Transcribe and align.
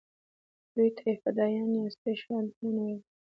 دوی 0.75 0.89
ته 0.95 1.01
یې 1.09 1.13
فدایان 1.21 1.69
یا 1.77 1.83
استشهادیان 1.89 2.75
ویل. 2.77 2.99